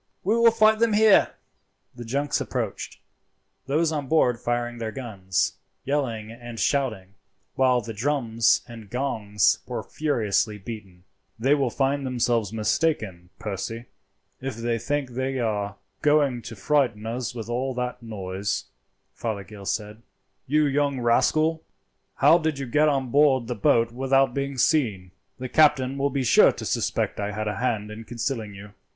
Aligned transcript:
We 0.23 0.35
will 0.35 0.49
fight 0.49 0.79
them 0.79 0.93
here." 0.93 1.35
The 1.93 2.03
junks 2.03 2.41
approached, 2.41 2.97
those 3.67 3.91
on 3.91 4.07
board 4.07 4.39
firing 4.39 4.79
their 4.79 4.91
guns, 4.91 5.57
yelling 5.85 6.31
and 6.31 6.59
shouting, 6.59 7.13
while 7.53 7.81
the 7.81 7.93
drums 7.93 8.63
and 8.67 8.89
gongs 8.89 9.59
were 9.67 9.83
furiously 9.83 10.57
beaten. 10.57 11.03
"They 11.37 11.53
will 11.53 11.69
find 11.69 12.03
themselves 12.03 12.51
mistaken, 12.51 13.29
Percy, 13.37 13.85
if 14.41 14.55
they 14.55 14.79
think 14.79 15.11
they 15.11 15.37
are 15.37 15.75
going 16.01 16.41
to 16.45 16.55
frighten 16.55 17.05
us 17.05 17.35
with 17.35 17.47
all 17.47 17.75
that 17.75 18.01
noise," 18.01 18.63
Fothergill 19.13 19.67
said. 19.67 20.01
"You 20.47 20.65
young 20.65 20.99
rascal, 20.99 21.61
how 22.15 22.39
did 22.39 22.57
you 22.57 22.65
get 22.65 22.89
on 22.89 23.11
board 23.11 23.45
the 23.45 23.53
boat 23.53 23.91
without 23.91 24.33
being 24.33 24.57
seen? 24.57 25.11
The 25.37 25.47
captain 25.47 25.99
will 25.99 26.09
be 26.09 26.23
sure 26.23 26.51
to 26.51 26.65
suspect 26.65 27.19
I 27.19 27.33
had 27.33 27.47
a 27.47 27.57
hand 27.57 27.91
in 27.91 28.03
concealing 28.05 28.55
you." 28.55 28.71